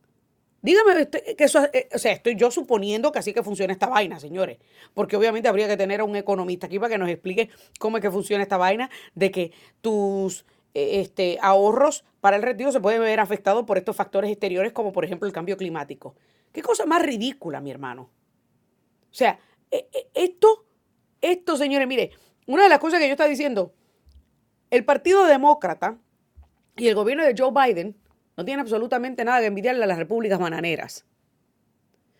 [0.61, 3.87] Dígame este, que eso, eh, o sea, estoy yo suponiendo que así que funciona esta
[3.87, 4.57] vaina, señores,
[4.93, 7.49] porque obviamente habría que tener a un economista aquí para que nos explique
[7.79, 9.51] cómo es que funciona esta vaina de que
[9.81, 14.73] tus eh, este, ahorros para el retiro se pueden ver afectados por estos factores exteriores
[14.73, 16.15] como por ejemplo el cambio climático.
[16.51, 18.09] Qué cosa más ridícula, mi hermano.
[19.11, 20.65] O sea, eh, esto,
[21.21, 22.11] esto, señores, mire,
[22.47, 23.73] una de las cosas que yo estaba diciendo,
[24.71, 25.97] el Partido Demócrata
[26.75, 27.95] y el gobierno de Joe Biden
[28.37, 31.05] no tienen absolutamente nada que envidiarle a las repúblicas bananeras.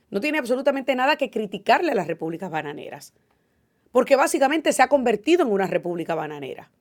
[0.10, 3.14] No tiene absolutamente nada que criticarle a las repúblicas bananeras.
[3.92, 6.72] Porque básicamente se ha convertido en una república bananera.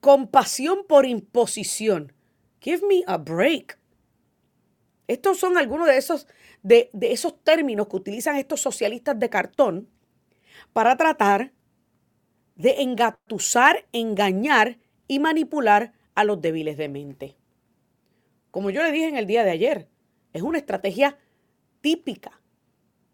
[0.00, 2.12] Compasión por imposición.
[2.60, 3.78] Give me a break.
[5.08, 6.28] Estos son algunos de esos,
[6.62, 9.88] de, de esos términos que utilizan estos socialistas de cartón
[10.72, 11.52] para tratar
[12.54, 17.39] de engatusar, engañar y manipular a los débiles de mente.
[18.50, 19.88] Como yo le dije en el día de ayer,
[20.32, 21.18] es una estrategia
[21.80, 22.40] típica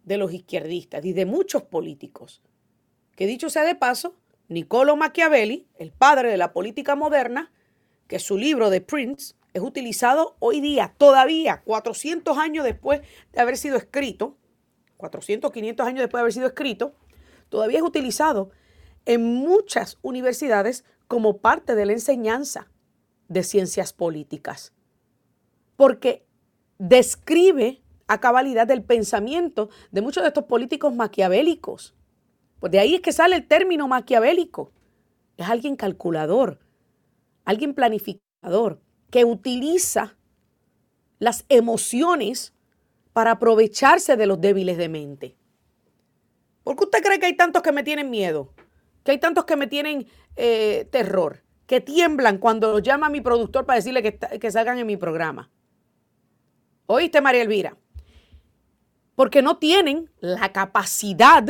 [0.05, 2.43] de los izquierdistas y de muchos políticos.
[3.17, 4.17] Que dicho sea de paso,
[4.49, 7.53] Niccolo Machiavelli, el padre de la política moderna,
[8.07, 13.01] que su libro de Prince es utilizado hoy día, todavía 400 años después
[13.33, 14.37] de haber sido escrito,
[14.97, 16.95] 400, 500 años después de haber sido escrito,
[17.49, 18.51] todavía es utilizado
[19.07, 22.71] en muchas universidades como parte de la enseñanza
[23.29, 24.73] de ciencias políticas,
[25.77, 26.27] porque
[26.79, 31.95] describe a cabalidad el pensamiento de muchos de estos políticos maquiavélicos.
[32.61, 34.73] Pues de ahí es que sale el término maquiavélico.
[35.37, 36.61] Es alguien calculador,
[37.45, 40.17] alguien planificador, que utiliza
[41.19, 42.55] las emociones
[43.13, 45.37] para aprovecharse de los débiles de mente.
[46.63, 48.53] ¿Por qué usted cree que hay tantos que me tienen miedo?
[49.07, 53.65] que hay tantos que me tienen eh, terror, que tiemblan cuando los llama mi productor
[53.65, 55.49] para decirle que, que salgan en mi programa.
[56.87, 57.77] ¿Oíste, María Elvira?
[59.15, 61.45] Porque no tienen la capacidad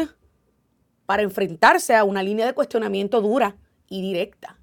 [1.05, 3.57] para enfrentarse a una línea de cuestionamiento dura
[3.88, 4.59] y directa.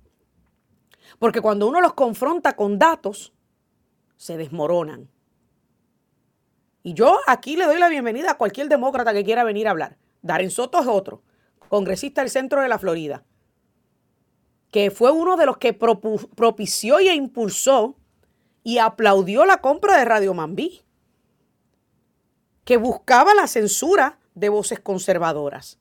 [1.20, 3.34] Porque cuando uno los confronta con datos,
[4.16, 5.10] se desmoronan.
[6.82, 9.98] Y yo aquí le doy la bienvenida a cualquier demócrata que quiera venir a hablar.
[10.22, 11.24] Darren Soto es otro
[11.74, 13.24] congresista del centro de la Florida,
[14.70, 17.98] que fue uno de los que propició y impulsó
[18.64, 20.84] y aplaudió la compra de Radio Mambí,
[22.64, 25.80] que buscaba la censura de voces conservadoras.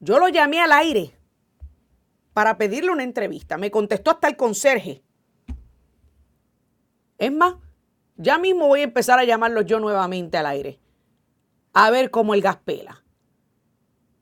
[0.00, 1.16] Yo lo llamé al aire
[2.34, 3.56] para pedirle una entrevista.
[3.56, 5.02] Me contestó hasta el conserje.
[7.18, 7.54] Es más,
[8.16, 10.78] ya mismo voy a empezar a llamarlo yo nuevamente al aire.
[11.72, 13.02] A ver cómo el gas pela.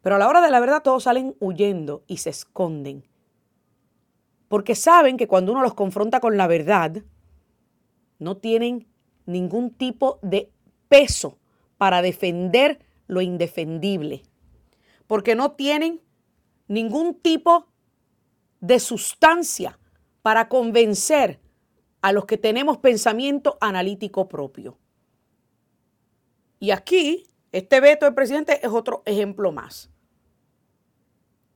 [0.02, 3.06] Pero a la hora de la verdad todos salen huyendo y se esconden.
[4.48, 7.02] Porque saben que cuando uno los confronta con la verdad,
[8.20, 8.86] no tienen
[9.26, 10.52] ningún tipo de
[10.88, 11.38] peso
[11.78, 12.78] para defender
[13.08, 14.22] lo indefendible.
[15.08, 16.00] Porque no tienen
[16.68, 17.66] ningún tipo
[18.60, 19.80] de sustancia
[20.22, 21.40] para convencer
[22.02, 24.78] a los que tenemos pensamiento analítico propio.
[26.60, 29.90] Y aquí Este veto del presidente es otro ejemplo más.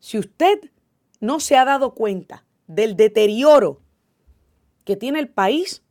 [0.01, 0.73] Si usted
[1.21, 3.81] no se ha dado cuenta del deterioro
[4.85, 5.84] que tiene el país,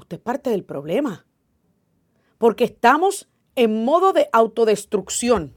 [0.00, 1.26] usted es parte del problema.
[2.38, 5.54] Porque estamos en modo de autodestrucción.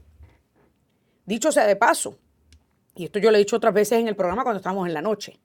[1.26, 2.18] Dicho sea de paso,
[2.94, 5.02] y esto yo lo he dicho otras veces en el programa cuando estamos en la
[5.02, 5.40] noche,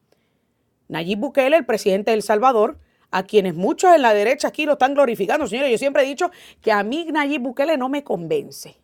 [0.87, 2.79] Nayib Bukele, el presidente de El Salvador,
[3.11, 5.47] a quienes muchos en la derecha aquí lo están glorificando.
[5.47, 6.31] Señores, yo siempre he dicho
[6.61, 8.77] que a mí Nayib Bukele no me convence.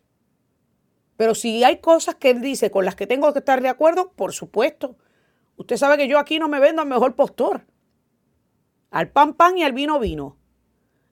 [1.16, 4.12] Pero si hay cosas que él dice con las que tengo que estar de acuerdo,
[4.12, 4.96] por supuesto.
[5.56, 7.62] Usted sabe que yo aquí no me vendo al mejor postor.
[8.96, 10.38] Al pan pan y al vino vino.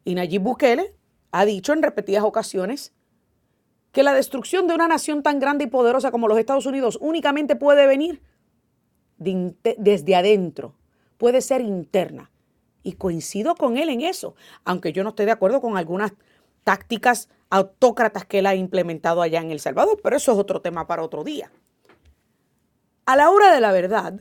[0.07, 0.97] Y Nayib Bukele
[1.33, 2.95] ha dicho en repetidas ocasiones
[3.93, 7.57] que la destrucción de una nación tan grande y poderosa como los Estados Unidos únicamente
[7.57, 8.23] puede venir
[9.19, 10.75] desde adentro,
[11.19, 12.31] puede ser interna.
[12.83, 16.15] Y coincido con él en eso, aunque yo no esté de acuerdo con algunas
[16.63, 20.87] tácticas autócratas que él ha implementado allá en El Salvador, pero eso es otro tema
[20.87, 21.53] para otro día.
[23.05, 24.21] A la hora de la verdad,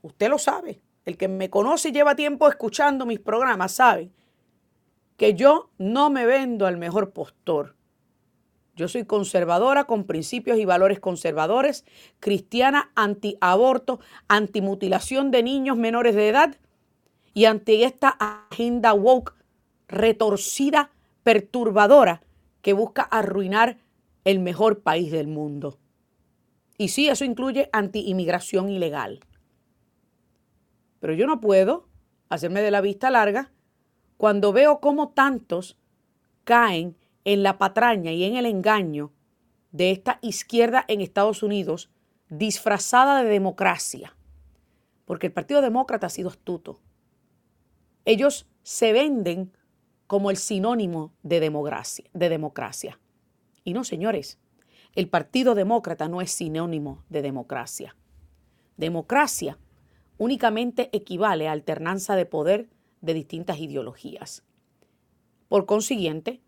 [0.00, 4.10] usted lo sabe, el que me conoce y lleva tiempo escuchando mis programas sabe
[5.16, 7.74] que yo no me vendo al mejor postor.
[8.76, 11.84] Yo soy conservadora con principios y valores conservadores,
[12.20, 16.56] cristiana anti-aborto, anti-mutilación de niños menores de edad
[17.34, 19.34] y ante esta agenda woke
[19.88, 20.90] retorcida,
[21.24, 22.22] perturbadora,
[22.60, 23.78] que busca arruinar
[24.24, 25.78] el mejor país del mundo.
[26.76, 29.20] Y sí, eso incluye anti-inmigración ilegal.
[31.00, 31.88] Pero yo no puedo
[32.28, 33.52] hacerme de la vista larga
[34.16, 35.78] cuando veo cómo tantos
[36.44, 39.12] caen en la patraña y en el engaño
[39.70, 41.90] de esta izquierda en Estados Unidos
[42.28, 44.16] disfrazada de democracia.
[45.04, 46.80] Porque el Partido Demócrata ha sido astuto.
[48.04, 49.52] Ellos se venden
[50.06, 52.98] como el sinónimo de democracia, de democracia.
[53.64, 54.38] Y no, señores,
[54.94, 57.94] el Partido Demócrata no es sinónimo de democracia.
[58.76, 59.58] Democracia
[60.18, 62.68] únicamente equivale a alternanza de poder
[63.00, 64.42] de distintas ideologías.
[65.48, 66.40] Por consiguiente,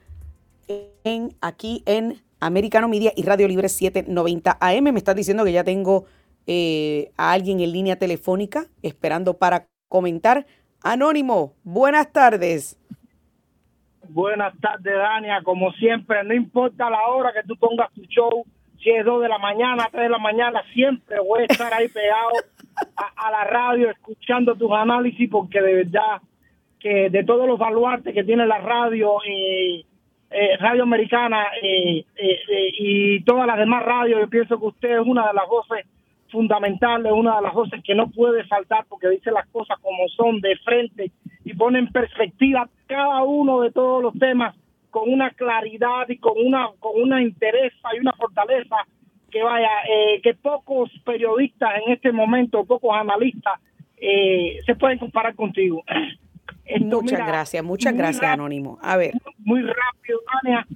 [1.04, 4.84] en, aquí en Americano Media y Radio Libre 790 AM.
[4.86, 6.06] Me están diciendo que ya tengo
[6.48, 10.48] eh, a alguien en línea telefónica esperando para comentar.
[10.84, 12.78] Anónimo, buenas tardes.
[14.10, 15.42] Buenas tardes, Dania.
[15.42, 18.46] Como siempre, no importa la hora que tú pongas tu show,
[18.84, 21.88] si es 2 de la mañana, 3 de la mañana, siempre voy a estar ahí
[21.88, 22.32] pegado
[22.98, 26.22] a, la radio escuchando tus análisis porque de verdad
[26.82, 29.86] que de todos los baluartes que tiene la radio, eh,
[30.32, 32.04] eh, radio americana eh,
[32.78, 35.86] y todas las demás radios, yo pienso que usted es una de las voces
[36.34, 40.42] fundamentales, una de las voces que no puede faltar porque dice las cosas como son
[40.42, 41.12] de frente
[41.46, 44.56] y pone en perspectiva cada uno de todos los temas
[44.90, 48.76] con una claridad y con una con una interés y una fortaleza
[49.32, 53.60] que vaya, eh, que pocos periodistas en este momento, pocos analistas,
[53.98, 55.84] eh, se pueden comparar contigo.
[56.82, 58.78] muchas gracias, muchas gracias, Anónimo.
[58.82, 59.14] A ver.
[59.40, 60.68] Muy rápido, Tania.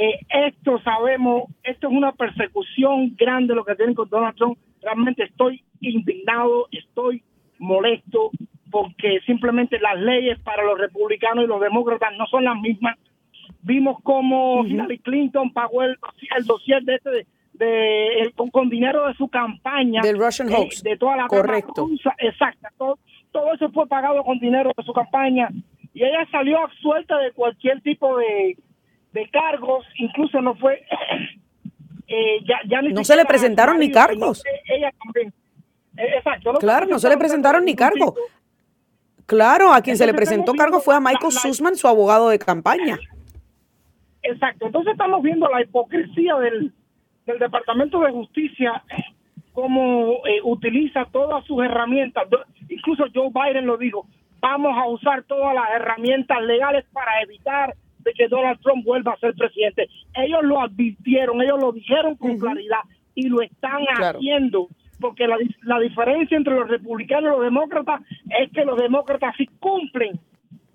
[0.00, 4.56] Eh, esto sabemos, esto es una persecución grande lo que tienen con Donald Trump.
[4.80, 7.24] Realmente estoy indignado, estoy
[7.58, 8.30] molesto
[8.70, 12.96] porque simplemente las leyes para los republicanos y los demócratas no son las mismas.
[13.62, 15.96] Vimos cómo Hillary Clinton pagó el,
[16.36, 20.00] el dossier de este de, con, dinero de su campaña.
[20.00, 20.80] Del Russian eh, hoax.
[20.84, 21.88] de toda la Correcto.
[22.18, 22.68] Exacto.
[22.78, 22.98] Todo,
[23.32, 25.48] todo, eso fue pagado con dinero de su campaña.
[25.92, 28.56] Y ella salió absuelta de cualquier tipo de,
[29.12, 29.84] de cargos.
[29.96, 30.82] Incluso no fue.
[32.10, 34.42] Eh, ya, ya no se le presentaron ni cargos.
[34.66, 35.28] Ella también.
[35.98, 36.54] Eh, Exacto.
[36.54, 38.14] no Claro, no se le presentaron ni hablando de cargo.
[38.16, 41.86] ningún tipo- Claro, a quien se le presentó cargo fue a Michael la- Sussman, su
[41.86, 42.98] abogado de campaña.
[44.22, 44.64] Exacto.
[44.64, 46.72] Entonces estamos viendo la hipocresía del,
[47.26, 48.82] del Departamento de Justicia,
[49.52, 52.24] cómo eh, utiliza todas sus herramientas.
[52.70, 54.06] Incluso Joe Biden lo dijo,
[54.40, 59.18] vamos a usar todas las herramientas legales para evitar de que Donald Trump vuelva a
[59.18, 59.88] ser presidente.
[60.14, 62.80] Ellos lo advirtieron, ellos lo dijeron con claridad
[63.14, 64.18] y lo están Claro.
[64.18, 64.68] haciendo.
[65.00, 68.00] Porque la, la diferencia entre los republicanos y los demócratas
[68.40, 70.18] es que los demócratas sí cumplen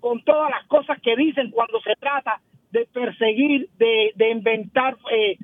[0.00, 5.36] con todas las cosas que dicen cuando se trata de perseguir, de, de inventar eh,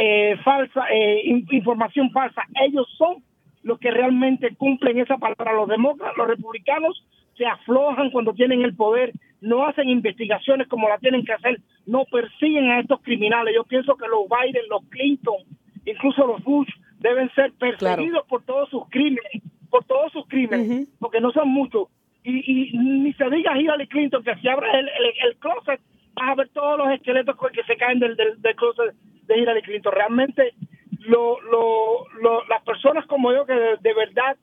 [0.00, 2.42] eh, falsa eh, in- información falsa.
[2.66, 3.22] Ellos son
[3.62, 5.52] los que realmente cumplen esa palabra.
[5.52, 7.04] Los demócratas, los republicanos
[7.36, 9.12] se aflojan cuando tienen el poder,
[9.44, 13.54] no hacen investigaciones como la tienen que hacer, no persiguen a estos criminales.
[13.54, 15.36] Yo pienso que los Biden, los Clinton,
[15.84, 16.68] incluso los Bush
[16.98, 21.88] deben ser perseguidos por todos sus crímenes, por todos sus crímenes, porque no son muchos.
[22.22, 25.80] Y, y ni se diga Hillary Clinton que si abres el, el, el closet
[26.14, 28.94] vas a ver todos los esqueletos que se caen del, del, del closet
[29.26, 29.92] de Hillary Clinton.
[29.92, 30.54] Realmente
[31.00, 34.36] lo, lo, lo- las personas como yo que de, de verdad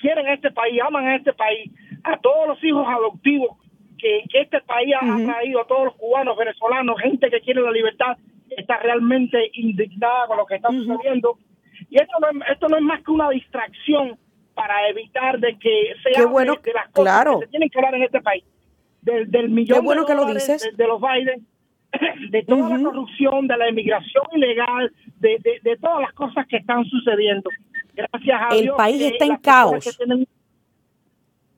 [0.00, 1.70] quieren a este país, aman a este país,
[2.02, 3.56] a todos los hijos adoptivos
[4.04, 8.16] que, este país ha traído, a todos los cubanos, venezolanos, gente que quiere la libertad,
[8.50, 11.38] está realmente indignada con lo que está sucediendo.
[11.88, 14.18] Y esto no, es, esto no es más que una distracción
[14.54, 17.40] para evitar de que se bueno, de las cosas claro.
[17.40, 18.44] que se tienen que hablar en este país.
[19.02, 20.62] Del, del millón Qué bueno de que lo dices.
[20.62, 21.46] De, de los Biden,
[22.30, 26.84] de toda la corrupción, de la inmigración ilegal, de, de, todas las cosas que están
[26.84, 27.50] sucediendo.
[27.94, 29.98] Gracias a El Dios país que está en caos.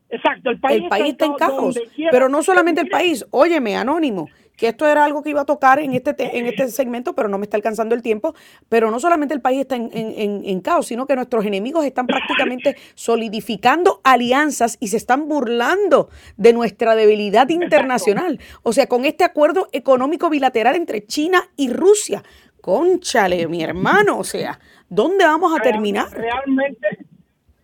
[0.09, 1.79] Exacto, el país, el país está en caos,
[2.11, 3.27] pero no solamente el país.
[3.31, 6.69] Óyeme, Anónimo, que esto era algo que iba a tocar en este, te- en este
[6.69, 8.35] segmento, pero no me está alcanzando el tiempo.
[8.69, 12.07] Pero no solamente el país está en, en- en- caos, sino que nuestros enemigos están
[12.07, 18.39] prácticamente solidificando alianzas y se están burlando de nuestra debilidad internacional.
[18.63, 22.23] O sea, con este acuerdo económico bilateral entre China y Rusia.
[22.61, 26.11] Conchale, mi hermano, o sea, ¿dónde vamos a terminar?
[26.11, 26.87] Realmente,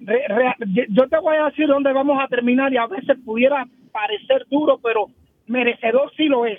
[0.05, 3.67] re- re- yo te voy a decir dónde vamos a terminar y a veces pudiera
[3.93, 5.07] parecer duro, pero
[5.47, 6.59] merecedor sí lo es.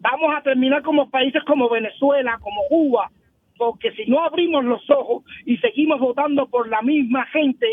[0.00, 3.10] Vamos a terminar como países como Venezuela, como Cuba,
[3.56, 7.66] porque si no abrimos los ojos y seguimos votando por la misma gente,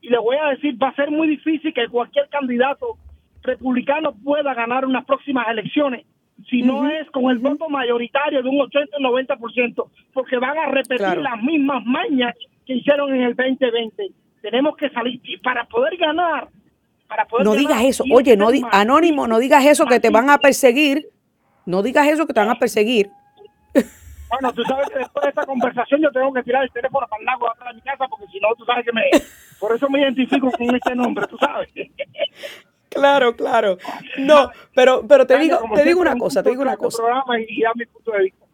[0.00, 2.96] y le voy a decir, va a ser muy difícil que cualquier candidato
[3.42, 6.06] republicano pueda ganar unas próximas elecciones,
[6.48, 10.66] si no es con el voto mayoritario de un 80 o 90%, porque van a
[10.66, 11.20] repetir Claro.
[11.22, 12.34] las mismas mañas
[12.64, 14.08] que hicieron en el 2020.
[14.42, 16.48] Tenemos que salir, y para poder ganar,
[17.08, 18.04] para poder No ganar, digas eso.
[18.12, 21.08] Oye, no di- anónimo, no digas eso que te van a perseguir.
[21.66, 23.10] No digas eso que te van a perseguir.
[24.30, 27.18] Bueno, tú sabes que después de esta conversación yo tengo que tirar el teléfono para
[27.18, 29.00] el lago atrás de mi casa porque si no, tú sabes que me...
[29.58, 31.70] Por eso me identifico con este nombre, tú sabes.
[32.90, 33.76] Claro, claro.
[34.18, 36.98] No, pero, pero te digo, te digo una un cosa, te digo una cosa.
[36.98, 38.44] programa y, y mi punto de vista.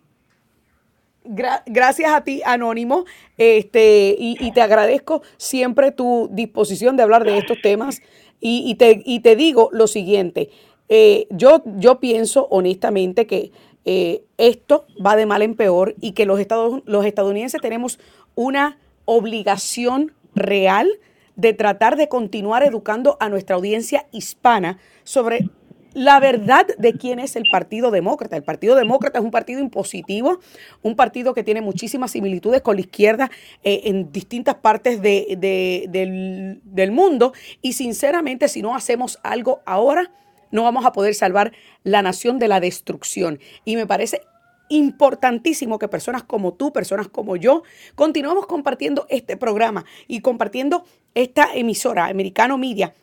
[1.25, 3.05] Gra- gracias a ti, Anónimo,
[3.39, 8.03] este, y, y te agradezco siempre tu disposición de hablar de estos temas.
[8.41, 10.51] Y, y te, y te digo lo siguiente,
[10.91, 13.53] eh, yo, yo pienso honestamente que
[13.87, 16.39] eh, esto va de mal en peor y que los,
[16.85, 17.99] los estadounidenses tenemos
[18.35, 20.91] una obligación real
[21.37, 25.49] de tratar de continuar educando a nuestra audiencia hispana sobre
[25.95, 28.37] la verdad de quién es el Partido Demócrata.
[28.37, 30.41] El Partido Demócrata es un partido impositivo,
[30.83, 33.31] un partido que tiene muchísimas similitudes con la izquierda
[33.63, 37.33] eh, en distintas partes de- de- del, del mundo
[37.63, 40.11] y sinceramente si no hacemos algo ahora,
[40.51, 43.39] no vamos a poder salvar la nación de la destrucción.
[43.65, 44.21] Y me parece
[44.69, 47.63] importantísimo que personas como tú, personas como yo,
[47.95, 50.85] continuemos compartiendo este programa y compartiendo
[51.15, 52.95] esta emisora, Americano Media,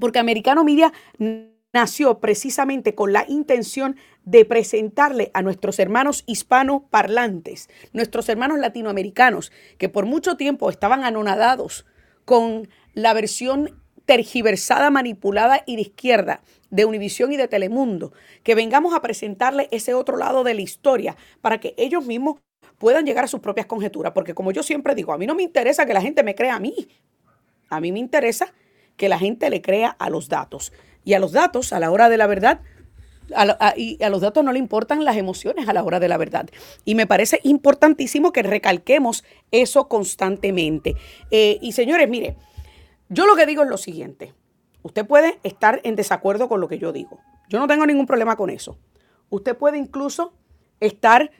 [0.00, 0.92] porque Americano Media
[1.72, 9.88] nació precisamente con la intención de presentarle a nuestros hermanos hispanoparlantes, nuestros hermanos latinoamericanos, que
[9.88, 11.86] por mucho tiempo estaban anonadados
[12.24, 18.12] con la versión tergiversada, manipulada y de izquierda de Univisión y de Telemundo,
[18.42, 22.40] que vengamos a presentarle ese otro lado de la historia para que ellos mismos
[22.78, 25.42] puedan llegar a sus propias conjeturas, porque como yo siempre digo, a mí no me
[25.42, 26.74] interesa que la gente me crea a mí,
[27.68, 28.52] a mí me interesa
[28.96, 30.72] que la gente le crea a los datos.
[31.04, 32.60] Y a los datos, a la hora de la verdad,
[33.34, 36.16] a, y a los datos no le importan las emociones a la hora de la
[36.16, 36.48] verdad.
[36.84, 40.96] Y me parece importantísimo que recalquemos eso constantemente.
[41.30, 42.36] Eh, y señores, mire,
[43.08, 44.34] yo lo que digo es lo siguiente.
[44.82, 47.20] Usted puede estar en desacuerdo con lo que yo digo.
[47.48, 48.78] Yo no tengo ningún problema con eso.
[49.30, 50.34] Usted puede incluso
[50.80, 51.30] estar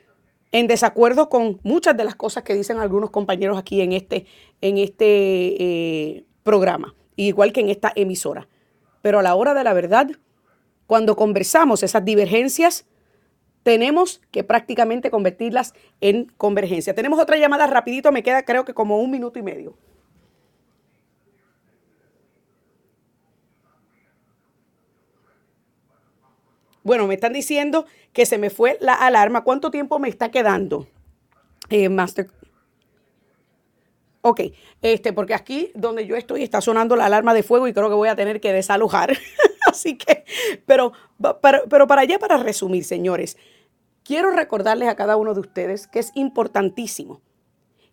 [0.52, 4.26] en desacuerdo con muchas de las cosas que dicen algunos compañeros aquí en este,
[4.60, 8.48] en este eh, programa, igual que en esta emisora.
[9.02, 10.10] Pero a la hora de la verdad,
[10.86, 12.86] cuando conversamos esas divergencias,
[13.62, 16.94] tenemos que prácticamente convertirlas en convergencia.
[16.94, 19.76] Tenemos otra llamada rapidito, me queda creo que como un minuto y medio.
[26.84, 29.44] Bueno, me están diciendo que se me fue la alarma.
[29.44, 30.88] ¿Cuánto tiempo me está quedando?
[31.70, 32.28] Eh, Master.
[34.24, 34.40] Ok,
[34.82, 37.96] este, porque aquí donde yo estoy está sonando la alarma de fuego y creo que
[37.96, 39.16] voy a tener que desalojar.
[39.66, 40.24] Así que,
[40.64, 40.92] pero,
[41.40, 43.36] pero, pero para allá, para resumir, señores,
[44.04, 47.20] quiero recordarles a cada uno de ustedes que es importantísimo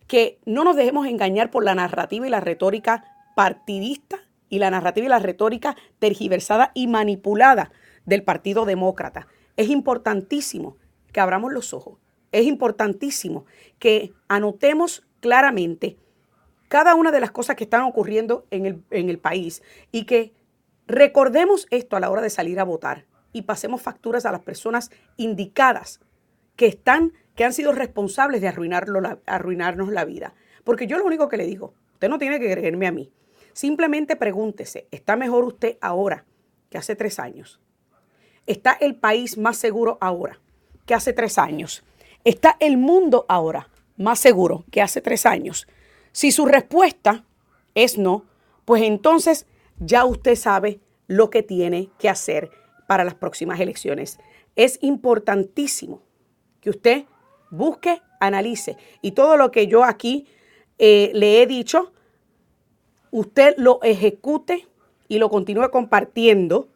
[0.06, 3.04] que no nos dejemos engañar por la narrativa y la retórica
[3.36, 4.18] partidista
[4.48, 7.70] y la narrativa y la retórica tergiversada y manipulada
[8.06, 9.28] del Partido Demócrata.
[9.56, 10.76] Es importantísimo
[11.12, 11.98] que abramos los ojos.
[12.32, 13.46] Es importantísimo
[13.78, 15.96] que anotemos claramente
[16.70, 19.60] cada una de las cosas que están ocurriendo en el, en el país
[19.90, 20.32] y que
[20.86, 24.92] recordemos esto a la hora de salir a votar y pasemos facturas a las personas
[25.16, 25.98] indicadas
[26.54, 30.34] que están, que han sido responsables de arruinarlo, arruinarnos la vida.
[30.62, 33.12] Porque yo lo único que le digo, usted no tiene que creerme a mí.
[33.52, 36.24] Simplemente pregúntese, ¿está mejor usted ahora
[36.70, 37.60] que hace tres años?
[38.46, 40.38] ¿Está el país más seguro ahora
[40.86, 41.82] que hace tres años?
[42.22, 45.66] ¿Está el mundo ahora más seguro que hace tres años?
[46.12, 47.24] Si su respuesta
[47.74, 48.24] es no,
[48.64, 49.46] pues entonces
[49.78, 52.50] ya usted sabe lo que tiene que hacer
[52.86, 54.18] para las próximas elecciones.
[54.56, 56.02] Es importantísimo
[56.60, 57.04] que usted
[57.50, 60.26] busque, analice y todo lo que yo aquí
[60.78, 61.92] eh, le he dicho,
[63.10, 64.66] usted lo ejecute
[65.08, 66.68] y lo continúe compartiendo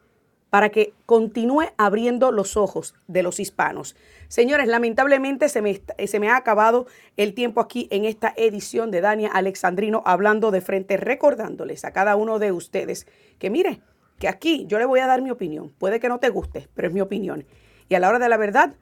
[0.55, 3.96] para que continúe abriendo los ojos de los hispanos.
[4.28, 6.86] Señores, lamentablemente se me, se me ha acabado
[7.16, 12.14] el tiempo aquí en esta edición de Dania Alexandrino hablando de frente, recordándoles a cada
[12.14, 13.09] uno de ustedes
[13.40, 13.80] que mire,
[14.20, 15.72] que aquí yo le voy a dar mi opinión.
[15.76, 17.44] Puede que no te guste, pero es mi opinión.
[17.88, 18.76] Y a la hora de la verdad,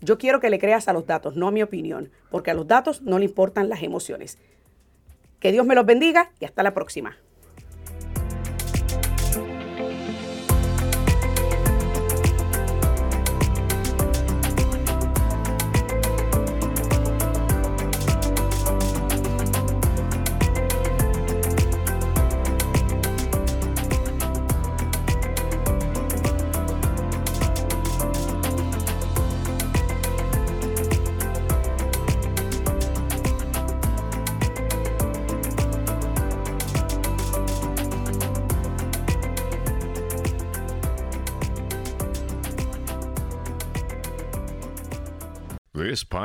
[0.00, 2.68] yo quiero que le creas a los datos, no a mi opinión, porque a los
[2.68, 4.38] datos no le importan las emociones.
[5.40, 7.16] Que Dios me los bendiga y hasta la próxima.